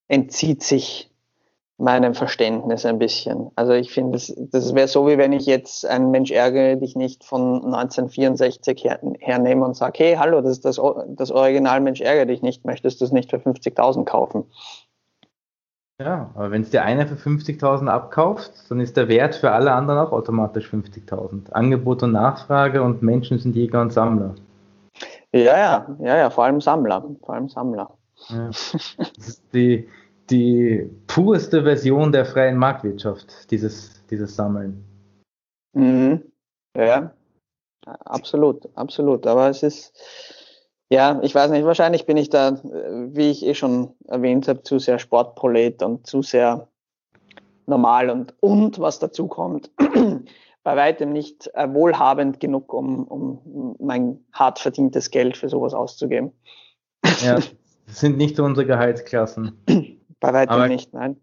[0.09, 1.11] entzieht sich
[1.77, 3.51] meinem Verständnis ein bisschen.
[3.57, 6.95] Also ich finde, das, das wäre so, wie wenn ich jetzt einen Mensch ärgere dich
[6.95, 12.01] nicht von 1964 her, hernehme und sage, hey, hallo, das ist das, das Original Mensch
[12.01, 14.45] ärgere dich nicht, möchtest du es nicht für 50.000 kaufen?
[16.01, 19.73] Ja, aber wenn es der eine für 50.000 abkauft, dann ist der Wert für alle
[19.73, 21.53] anderen auch automatisch 50.000.
[21.53, 24.35] Angebot und Nachfrage und Menschen sind Jäger und Sammler.
[25.33, 27.97] Ja, ja, ja, ja, vor allem Sammler, vor allem Sammler.
[28.29, 28.47] Ja.
[29.17, 29.89] Das ist die,
[30.31, 34.85] die purste Version der freien Marktwirtschaft, dieses, dieses Sammeln.
[35.75, 36.23] Mhm.
[36.77, 37.13] Ja,
[37.85, 39.27] absolut, absolut.
[39.27, 39.93] Aber es ist,
[40.91, 44.79] ja, ich weiß nicht, wahrscheinlich bin ich da, wie ich eh schon erwähnt habe, zu
[44.79, 46.69] sehr Sportprolet und zu sehr
[47.67, 49.71] normal und, und was dazu kommt,
[50.63, 56.33] bei weitem nicht wohlhabend genug, um, um mein hart verdientes Geld für sowas auszugeben.
[57.23, 57.35] Ja,
[57.87, 59.59] das sind nicht unsere Gehaltsklassen.
[60.21, 61.17] Bei weitem Aber nicht, nein.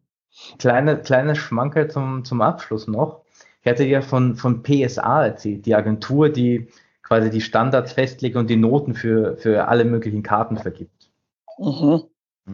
[0.60, 3.22] Kleine, kleines Schmankerl zum, zum Abschluss noch.
[3.64, 6.68] Ich hatte ja von, von PSA erzählt, die Agentur, die
[7.12, 11.12] quasi die Standards festlegt und die Noten für, für alle möglichen Karten vergibt.
[11.60, 12.04] Mhm.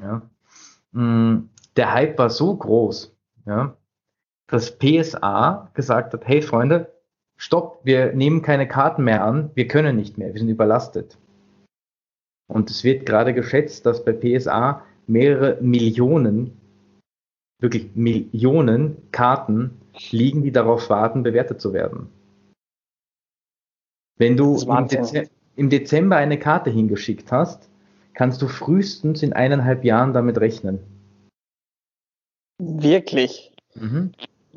[0.02, 0.24] Ja.
[0.94, 3.16] Mm, der Hype war so groß,
[3.46, 3.78] ja,
[4.48, 6.92] dass PSA gesagt hat, hey Freunde,
[7.36, 11.20] stopp, wir nehmen keine Karten mehr an, wir können nicht mehr, wir sind überlastet.
[12.48, 16.60] Und es wird gerade geschätzt, dass bei PSA mehrere Millionen,
[17.60, 22.10] wirklich Millionen Karten liegen, die darauf warten, bewertet zu werden.
[24.18, 27.70] Wenn du im, Dezember, im Dezember eine Karte hingeschickt hast,
[28.14, 30.80] kannst du frühestens in eineinhalb Jahren damit rechnen.
[32.60, 33.54] Wirklich?
[33.76, 34.12] Mhm.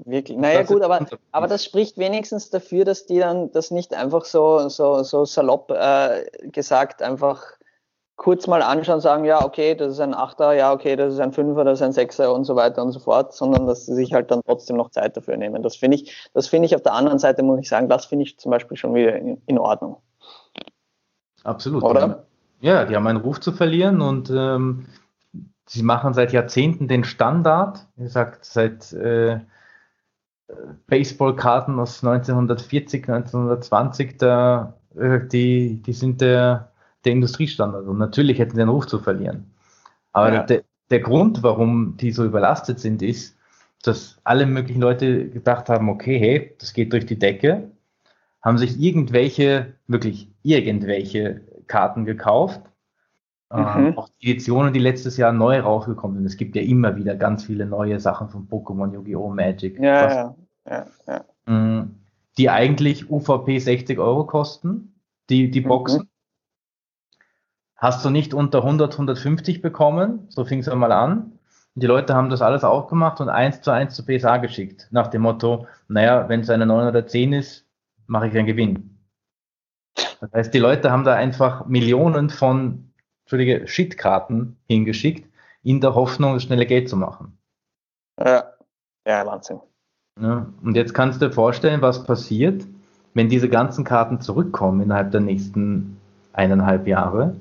[0.06, 0.38] Wirklich.
[0.38, 4.68] Naja, gut, aber, aber das spricht wenigstens dafür, dass die dann das nicht einfach so,
[4.68, 7.59] so, so salopp äh, gesagt einfach
[8.20, 11.32] kurz mal anschauen, sagen, ja, okay, das ist ein Achter, ja, okay, das ist ein
[11.32, 14.12] Fünfer, das ist ein Sechser und so weiter und so fort, sondern dass sie sich
[14.12, 15.62] halt dann trotzdem noch Zeit dafür nehmen.
[15.62, 18.26] Das finde ich, das finde ich auf der anderen Seite, muss ich sagen, das finde
[18.26, 20.02] ich zum Beispiel schon wieder in, in Ordnung.
[21.44, 21.82] Absolut.
[21.82, 22.26] Oder?
[22.60, 24.84] Ja, die haben einen Ruf zu verlieren und ähm,
[25.64, 27.86] sie machen seit Jahrzehnten den Standard.
[27.96, 29.40] Wie gesagt, seit äh,
[30.88, 36.69] Baseballkarten aus 1940, 1920, da, äh, die, die sind der
[37.04, 37.86] der Industriestandard.
[37.86, 39.50] Und natürlich hätten sie einen Ruf zu verlieren.
[40.12, 40.42] Aber ja.
[40.42, 43.36] der, der Grund, warum die so überlastet sind, ist,
[43.82, 47.70] dass alle möglichen Leute gedacht haben, okay, hey, das geht durch die Decke,
[48.42, 52.60] haben sich irgendwelche, wirklich irgendwelche Karten gekauft.
[53.52, 53.66] Mhm.
[53.76, 56.26] Ähm, auch die Editionen, die letztes Jahr neu rausgekommen sind.
[56.26, 59.78] Es gibt ja immer wieder ganz viele neue Sachen von Pokémon, Yu-Gi-Oh!, Magic.
[59.78, 60.34] Ja, ja,
[60.68, 60.86] ja,
[61.46, 61.52] ja.
[61.52, 61.96] Mm,
[62.38, 65.68] die eigentlich UVP 60 Euro kosten, die, die mhm.
[65.68, 66.02] Boxen.
[66.02, 66.09] Mhm
[67.80, 70.26] hast du nicht unter 100, 150 bekommen.
[70.28, 71.32] So fing es einmal an.
[71.74, 74.88] Und die Leute haben das alles aufgemacht und eins zu eins zu PSA geschickt.
[74.90, 77.66] Nach dem Motto, naja, wenn es eine 9 oder 10 ist,
[78.06, 78.98] mache ich einen Gewinn.
[80.20, 82.92] Das heißt, die Leute haben da einfach Millionen von,
[83.24, 85.30] Entschuldige, Shitkarten hingeschickt,
[85.62, 87.38] in der Hoffnung, das schnelle Geld zu machen.
[88.18, 88.44] Ja,
[89.06, 89.60] ja, Wahnsinn.
[90.20, 92.66] Ja, und jetzt kannst du dir vorstellen, was passiert,
[93.14, 95.98] wenn diese ganzen Karten zurückkommen innerhalb der nächsten
[96.32, 97.36] eineinhalb Jahre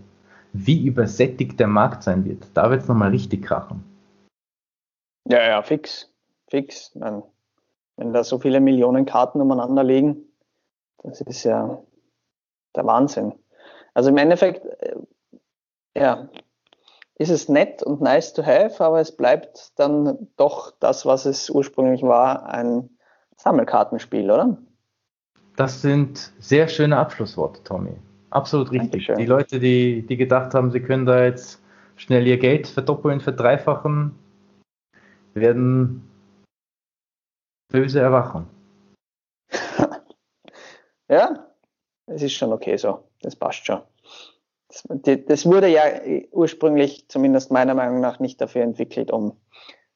[0.53, 2.47] wie übersättigt der Markt sein wird.
[2.53, 3.83] Da wird es nochmal richtig krachen.
[5.27, 6.11] Ja, ja, fix.
[6.49, 6.91] Fix.
[6.95, 7.23] Wenn,
[7.97, 10.25] wenn da so viele Millionen Karten umeinander liegen,
[11.03, 11.81] das ist ja
[12.75, 13.33] der Wahnsinn.
[13.93, 14.95] Also im Endeffekt, äh,
[15.95, 16.29] ja,
[17.15, 21.49] ist es nett und nice to have, aber es bleibt dann doch das, was es
[21.49, 22.89] ursprünglich war, ein
[23.35, 24.57] Sammelkartenspiel, oder?
[25.57, 27.97] Das sind sehr schöne Abschlussworte, Tommy.
[28.31, 29.07] Absolut richtig.
[29.07, 29.17] Dankeschön.
[29.17, 31.61] Die Leute, die, die gedacht haben, sie können da jetzt
[31.95, 34.15] schnell ihr Geld verdoppeln, verdreifachen,
[35.33, 36.07] werden
[37.71, 38.47] böse erwachen.
[41.09, 41.47] ja,
[42.05, 43.03] es ist schon okay so.
[43.21, 43.81] Das passt schon.
[44.67, 44.83] Das,
[45.25, 45.83] das, wurde ja
[46.31, 49.35] ursprünglich, zumindest meiner Meinung nach, nicht dafür entwickelt, um,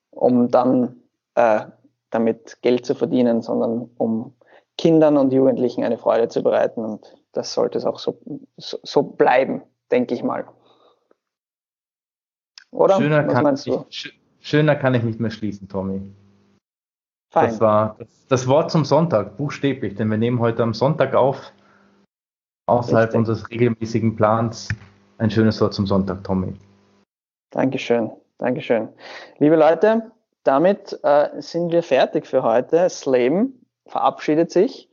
[0.10, 1.04] um dann
[1.36, 1.66] äh,
[2.10, 4.34] damit Geld zu verdienen, sondern um
[4.78, 6.84] Kindern und Jugendlichen eine Freude zu bereiten.
[6.84, 8.20] Und das sollte es auch so,
[8.58, 10.46] so, so bleiben, denke ich mal.
[12.72, 12.98] Oder?
[12.98, 16.02] Schöner kann, ich, schöner kann ich nicht mehr schließen, Tommy.
[17.32, 17.50] Fein.
[17.50, 21.52] Das war das, das, Wort zum Sonntag, buchstäblich, denn wir nehmen heute am Sonntag auf,
[22.68, 23.20] außerhalb Richtig.
[23.20, 24.70] unseres regelmäßigen Plans.
[25.18, 26.54] Ein schönes Wort zum Sonntag, Tommy.
[27.52, 28.90] Dankeschön, Dankeschön.
[29.38, 30.12] Liebe Leute,
[30.44, 32.76] damit äh, sind wir fertig für heute.
[32.76, 34.90] Das Leben verabschiedet sich.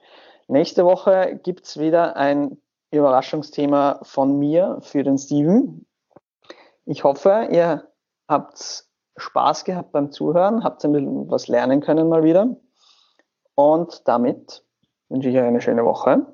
[0.48, 2.58] Nächste Woche gibt es wieder ein
[2.90, 5.86] Überraschungsthema von mir für den Steven.
[6.86, 7.88] Ich hoffe, ihr
[8.28, 8.84] habt
[9.16, 12.56] Spaß gehabt beim Zuhören, habt ein bisschen was lernen können mal wieder.
[13.54, 14.64] Und damit
[15.08, 16.26] wünsche ich euch eine schöne Woche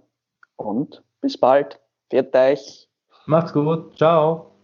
[0.57, 1.81] und bis bald.
[2.09, 2.89] Viert euch.
[3.27, 3.97] Macht's gut.
[3.97, 4.56] Ciao.